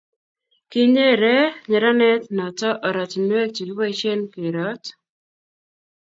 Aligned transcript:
kinyere 0.71 1.35
nyeranet 1.69 2.21
noto 2.37 2.69
ortinwek 2.87 3.49
che 3.55 3.63
kiboisien 3.67 4.21
keroot 4.33 4.83